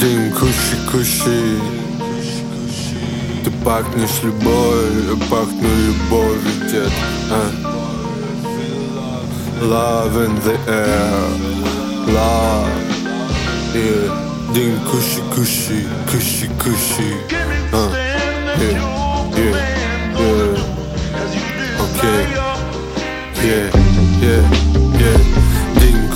Дым 0.00 0.32
куши-куши 0.32 1.58
Ты 3.44 3.50
пахнешь 3.64 4.22
любовью, 4.22 5.02
я 5.10 5.28
пахну 5.30 5.68
любовью, 5.86 6.70
дед 6.70 6.92
а? 7.30 7.50
Love 9.62 10.16
in 10.24 10.34
the 10.44 10.56
air 10.66 11.30
Love 12.08 12.68
Yeah 13.74 14.10
Дым 14.54 14.74
куши-куши, 14.90 15.86
куши-куши 16.10 17.10
а? 17.72 17.74
Yeah, 18.58 18.76
yeah, 19.36 19.54
yeah 20.18 20.62
Okay 21.84 22.20
Yeah, 23.42 23.44
yeah, 23.44 23.70
yeah 23.76 23.85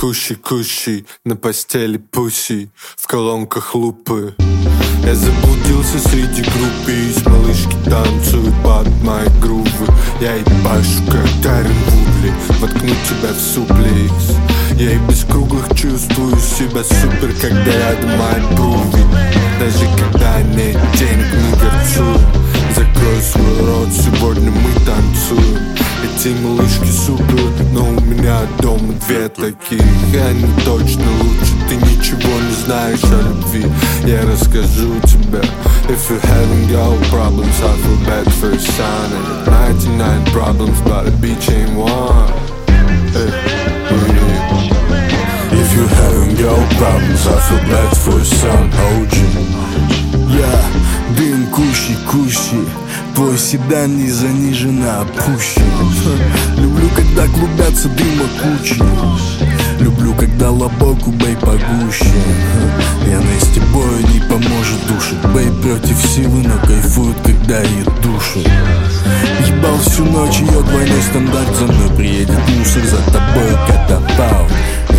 День 0.02 0.10
куши-куши 0.10 1.06
На 1.26 1.36
постели 1.36 1.98
пуси 1.98 2.72
В 2.98 3.06
колонках 3.08 3.76
лупы. 3.76 4.34
Я 5.06 5.16
заблудился 5.16 6.00
среди 6.00 6.42
группы 6.42 6.92
Из 6.92 7.24
малышки 7.26 7.76
танцуют 7.86 8.56
под 8.64 8.88
мои 9.04 9.28
грувы. 9.40 9.88
Я 10.20 10.36
ебашу 10.36 11.06
как 11.06 11.28
Тарин 11.44 11.76
Вудли 11.90 12.34
Воткну 12.60 12.90
тебя 12.90 13.32
в 13.32 13.40
суплекс. 13.40 14.38
Я 14.80 14.94
и 14.94 14.98
без 15.08 15.24
круглых 15.24 15.68
чувствую 15.76 16.36
себя 16.40 16.84
супер 16.84 17.34
Когда 17.40 17.72
рядом 17.72 18.10
мои 18.18 18.56
брови 18.56 19.06
Даже 19.60 19.86
когда 19.98 20.42
нет 20.42 20.78
денег 20.98 21.32
не 21.32 21.52
горцую 21.60 22.42
эти 26.21 26.29
малышки 26.29 26.91
супер, 26.91 27.51
но 27.73 27.89
у 27.89 28.01
меня 28.01 28.41
дома 28.61 28.95
две 29.07 29.29
таких 29.29 29.81
Они 29.81 30.47
точно 30.65 31.05
лучше, 31.23 31.53
ты 31.69 31.77
ничего 31.77 32.33
не 32.41 32.55
знаешь 32.65 33.05
о 33.05 33.23
любви 33.23 33.67
Я 34.05 34.23
расскажу 34.23 35.01
тебе 35.05 35.43
If 35.89 36.11
you 36.11 36.19
having 36.21 36.69
girl 36.69 36.99
problems, 37.11 37.61
I 37.63 37.77
feel 37.77 37.99
bad 38.07 38.33
for 38.35 38.53
a 38.53 38.59
son 38.59 39.13
And 39.13 39.45
99 39.47 40.33
problems, 40.33 40.81
but 40.83 41.07
a 41.07 41.11
bitch 41.11 41.51
ain't 41.51 41.75
one 41.77 42.33
hey, 43.13 43.31
yeah. 43.31 44.37
If 45.53 45.75
you 45.75 45.87
having 45.87 46.35
girl 46.37 46.67
problems, 46.79 47.27
I 47.27 47.39
feel 47.47 47.63
bad 47.71 47.97
for 47.97 48.19
a 48.19 48.25
son 48.25 48.71
OG 48.71 49.17
Я 50.37 51.17
дым 51.17 51.47
кущи-кущи 51.47 52.65
Твой 53.22 53.38
седан 53.38 53.98
не 53.98 54.10
занижен, 54.10 54.82
а 54.84 55.02
опущен 55.02 55.62
Люблю, 56.58 56.90
когда 56.96 57.28
клубятся 57.28 57.88
дыма 57.90 58.26
кучи. 58.42 58.82
Люблю, 59.80 60.16
когда 60.16 60.50
лобок 60.50 61.08
у 61.08 61.12
бей 61.12 61.36
погуще. 61.36 62.04
Пьяный 63.06 63.72
бою 63.72 64.00
не 64.12 64.22
поможет 64.22 64.88
душить 64.88 65.24
Бей 65.36 65.52
против 65.62 66.04
силы, 66.04 66.42
но 66.42 66.58
кайфует, 66.66 67.16
когда 67.24 67.62
ее 67.62 67.86
душат. 68.02 68.52
Ебал 69.48 69.78
всю 69.86 70.04
ночь, 70.06 70.40
ее 70.40 70.64
двойной 70.64 71.02
стандарт. 71.04 71.56
За 71.60 71.66
мной 71.66 71.96
приедет 71.96 72.40
мусор, 72.58 72.82
за 72.86 72.98
тобой 73.12 73.52
катапал. 73.68 74.48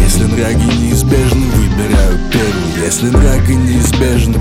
Если 0.01 0.23
нраги 0.25 0.63
неизбежны, 0.81 1.47
выбираю 1.57 2.19
первый 2.31 2.85
Если 2.85 3.09
нраги 3.09 3.53
неизбежны, 3.53 4.39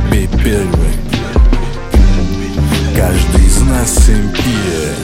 Из 3.92 4.08
импия 4.08 4.96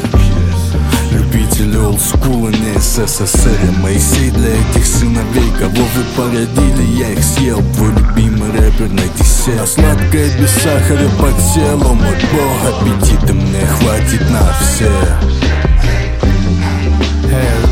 Любитель 1.12 1.76
олдскула, 1.78 2.48
не 2.48 2.80
СССР 2.80 3.60
Моисей 3.82 4.32
для 4.32 4.54
этих 4.54 4.86
сыновей 4.86 5.52
Кого 5.60 5.84
вы 5.94 6.04
породили, 6.16 6.84
я 6.98 7.10
их 7.10 7.22
съел. 7.22 7.62
Твой 7.74 7.90
любимый 7.90 8.50
рэпер 8.52 8.90
на 8.90 9.02
десерт 9.18 9.60
А 9.60 9.68
сладкое 9.68 10.30
без 10.40 10.52
сахара 10.52 11.10
по 11.20 11.30
телу 11.54 11.96
Мой 11.96 12.16
бог, 12.32 12.64
аппетита 12.66 13.34
мне 13.34 13.66
хватит 13.66 14.22
на 14.30 14.54
всех 14.54 15.22
Эй, 17.26 17.68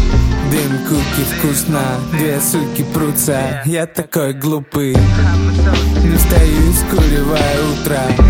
Дым, 0.52 0.78
куки, 0.90 1.24
вкусно, 1.38 1.82
две 2.12 2.42
суки 2.42 2.84
прутся. 2.94 3.62
Я 3.66 3.86
такой 3.86 4.34
глупый. 4.34 4.92
Не 4.94 6.18
встаю 6.18 6.70
и 6.70 6.74
скуриваю 6.74 7.74
утро. 7.74 8.00
Это 8.00 8.16
тупо 8.16 8.16
будни, 8.16 8.25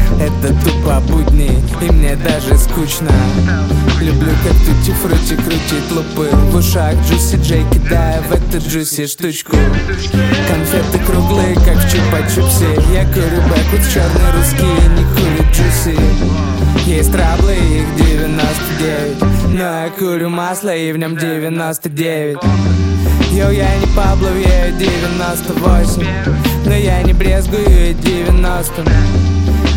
и 1.82 1.92
мне 1.92 2.16
даже 2.16 2.58
скучно. 2.58 3.12
Люблю, 4.02 4.32
как 4.44 4.54
тути 4.54 4.92
фрути 4.92 5.36
крутит 5.36 5.92
лупы 5.92 6.30
В 6.52 6.56
ушах 6.58 6.94
Juicy 7.08 7.38
J 7.38 7.66
кидая 7.72 8.22
в 8.22 8.32
эту 8.32 8.58
джуси 8.68 9.08
штучку. 9.08 9.56
Конфеты 10.48 11.00
круглые, 11.06 11.56
как 11.56 11.78
в 11.78 11.86
чупа-чупсе 11.86 12.94
Я 12.94 13.06
курю 13.06 13.42
Backwood, 13.50 13.82
черный 13.94 14.32
русский, 14.36 14.66
не 14.66 15.04
курю 15.16 15.52
джуси. 15.52 15.98
Есть 16.86 17.12
траблы, 17.12 17.54
их 17.54 17.96
99 17.96 19.54
Но 19.54 19.60
я 19.60 19.92
курю 19.98 20.30
масло, 20.30 20.76
и 20.76 20.92
в 20.92 20.98
нем 20.98 21.18
99 21.18 22.38
Йоу, 23.32 23.52
я 23.52 23.76
не 23.78 23.88
Пабло, 23.96 24.30
я 24.38 24.72
98 24.72 26.08
Но 26.66 26.74
я 26.74 27.02
не 27.02 27.14
брезгую 27.14 27.94
90 27.96 28.84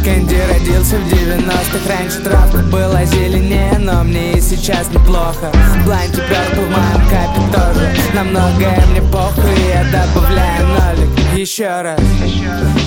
Кэнди 0.04 0.40
родился 0.50 0.96
в 0.96 1.12
90-х 1.12 1.88
Раньше 1.88 2.20
травка 2.20 2.58
была 2.58 3.04
зеленее 3.04 3.78
Но 3.78 4.02
мне 4.04 4.32
и 4.32 4.40
сейчас 4.40 4.90
неплохо. 4.90 5.50
Бланти 5.84 6.16
Перпл 6.16 6.62
в 6.62 6.70
моем 6.70 7.08
капе 7.08 7.40
тоже. 7.52 7.94
На 8.14 8.24
многое 8.24 8.82
мне 8.90 9.02
похуй 9.02 9.50
Я 9.68 9.84
добавляю 9.84 10.66
нолик. 10.66 11.36
Еще 11.36 11.68
раз. 11.82 12.00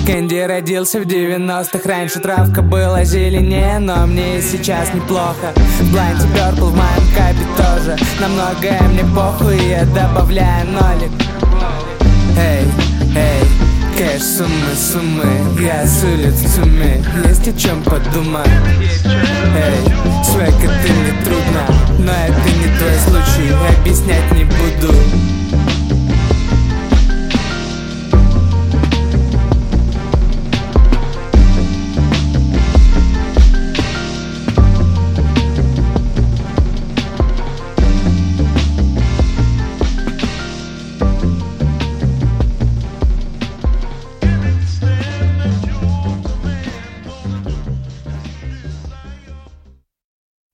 Кэнди 0.06 0.46
родился 0.46 1.00
в 1.00 1.02
90-х 1.04 1.88
Раньше 1.88 2.20
травка 2.20 2.62
была 2.62 3.04
зеленее 3.04 3.78
Но 3.78 4.06
мне 4.06 4.38
и 4.38 4.42
сейчас 4.42 4.92
неплохо. 4.94 5.52
Бланти 5.92 6.26
Перпл 6.34 6.66
в 6.66 6.76
моем 6.76 7.14
капе 7.16 7.46
тоже. 7.56 7.96
На 8.20 8.28
многое 8.28 8.82
мне 8.82 9.04
похуй 9.14 9.58
Я 9.68 9.84
добавляю 9.84 10.66
нолик. 10.66 11.10
Эй, 12.38 12.64
эй 12.64 12.81
Кэш, 14.02 14.20
суммы, 14.20 14.74
суммы 14.74 15.24
с 15.84 16.02
улиц 16.02 16.34
цуми 16.56 17.04
Есть 17.24 17.46
о 17.46 17.52
чем 17.52 17.80
подумать. 17.84 18.48
Эй, 19.54 19.84
свек, 20.24 20.48
это 20.48 20.92
не 20.92 21.24
трудно 21.24 21.62
Но 22.00 22.11